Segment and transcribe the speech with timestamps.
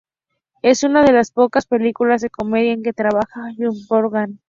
[0.63, 4.31] Es una de las pocas películas de comedia en que trabaja Humphrey Bogart.